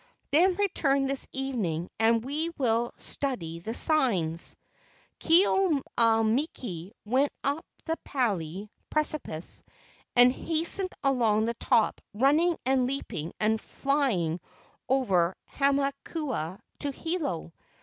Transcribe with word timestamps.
Then 0.31 0.55
return 0.55 1.05
this 1.05 1.27
evening 1.31 1.91
and 1.99 2.25
we 2.25 2.49
will 2.57 2.91
study 2.97 3.59
the 3.59 3.75
signs." 3.75 4.55
Ke 5.19 5.45
au 5.45 6.23
miki 6.23 6.91
went 7.05 7.31
up 7.43 7.63
the 7.85 7.95
pali 8.03 8.71
(precipice) 8.89 9.61
and 10.15 10.33
hastened 10.33 10.89
along 11.03 11.45
the 11.45 11.53
top 11.53 12.01
running 12.15 12.57
and 12.65 12.87
leaping 12.87 13.33
and 13.39 13.61
flying 13.61 14.39
over 14.89 15.37
Hamakua 15.51 16.57
to 16.79 16.89
Hilo. 16.89 17.53